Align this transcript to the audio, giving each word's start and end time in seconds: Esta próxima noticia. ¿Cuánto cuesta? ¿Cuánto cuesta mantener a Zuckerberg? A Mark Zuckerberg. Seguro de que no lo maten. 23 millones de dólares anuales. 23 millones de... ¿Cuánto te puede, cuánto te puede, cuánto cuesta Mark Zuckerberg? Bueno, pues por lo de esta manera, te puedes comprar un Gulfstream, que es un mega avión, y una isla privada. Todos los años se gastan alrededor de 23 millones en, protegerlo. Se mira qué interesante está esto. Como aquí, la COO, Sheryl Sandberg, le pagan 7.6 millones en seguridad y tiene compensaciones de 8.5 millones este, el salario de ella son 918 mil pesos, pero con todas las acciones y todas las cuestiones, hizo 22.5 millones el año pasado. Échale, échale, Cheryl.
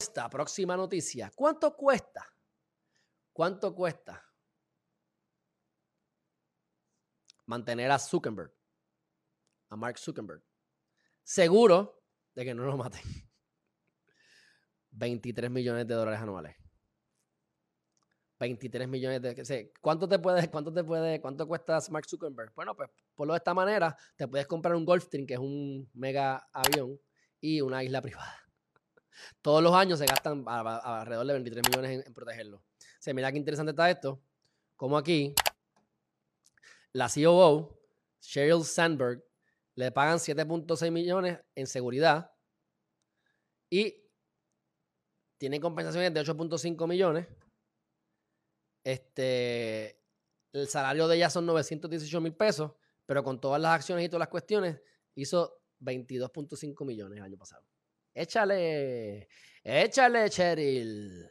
Esta 0.00 0.30
próxima 0.30 0.78
noticia. 0.78 1.30
¿Cuánto 1.36 1.76
cuesta? 1.76 2.26
¿Cuánto 3.34 3.74
cuesta 3.74 4.26
mantener 7.44 7.90
a 7.90 7.98
Zuckerberg? 7.98 8.50
A 9.68 9.76
Mark 9.76 9.98
Zuckerberg. 9.98 10.42
Seguro 11.22 12.02
de 12.34 12.44
que 12.46 12.54
no 12.54 12.64
lo 12.64 12.78
maten. 12.78 13.02
23 14.92 15.50
millones 15.50 15.86
de 15.86 15.94
dólares 15.94 16.20
anuales. 16.20 16.56
23 18.38 18.88
millones 18.88 19.20
de... 19.20 19.72
¿Cuánto 19.82 20.08
te 20.08 20.18
puede, 20.18 20.50
cuánto 20.50 20.72
te 20.72 20.82
puede, 20.82 21.20
cuánto 21.20 21.46
cuesta 21.46 21.78
Mark 21.90 22.06
Zuckerberg? 22.08 22.54
Bueno, 22.54 22.74
pues 22.74 22.88
por 23.14 23.26
lo 23.26 23.34
de 23.34 23.38
esta 23.38 23.52
manera, 23.52 23.94
te 24.16 24.26
puedes 24.26 24.46
comprar 24.46 24.74
un 24.74 24.86
Gulfstream, 24.86 25.26
que 25.26 25.34
es 25.34 25.40
un 25.40 25.90
mega 25.92 26.48
avión, 26.54 26.98
y 27.38 27.60
una 27.60 27.84
isla 27.84 28.00
privada. 28.00 28.49
Todos 29.42 29.62
los 29.62 29.74
años 29.74 29.98
se 29.98 30.06
gastan 30.06 30.44
alrededor 30.46 31.26
de 31.26 31.32
23 31.34 31.62
millones 31.68 32.06
en, 32.06 32.14
protegerlo. 32.14 32.62
Se 32.98 33.14
mira 33.14 33.30
qué 33.32 33.38
interesante 33.38 33.70
está 33.70 33.90
esto. 33.90 34.22
Como 34.76 34.96
aquí, 34.96 35.34
la 36.92 37.08
COO, 37.08 37.78
Sheryl 38.20 38.64
Sandberg, 38.64 39.22
le 39.74 39.92
pagan 39.92 40.18
7.6 40.18 40.90
millones 40.90 41.38
en 41.54 41.66
seguridad 41.66 42.32
y 43.70 43.96
tiene 45.38 45.60
compensaciones 45.60 46.12
de 46.12 46.20
8.5 46.20 46.88
millones 46.88 47.26
este, 48.84 50.00
el 50.52 50.68
salario 50.68 51.06
de 51.08 51.16
ella 51.16 51.30
son 51.30 51.46
918 51.46 52.20
mil 52.20 52.34
pesos, 52.34 52.72
pero 53.06 53.22
con 53.22 53.40
todas 53.40 53.60
las 53.60 53.74
acciones 53.74 54.04
y 54.04 54.08
todas 54.08 54.20
las 54.20 54.28
cuestiones, 54.28 54.80
hizo 55.14 55.60
22.5 55.80 56.86
millones 56.86 57.18
el 57.18 57.24
año 57.24 57.38
pasado. 57.38 57.64
Échale, 58.14 59.26
échale, 59.64 60.30
Cheryl. 60.30 61.30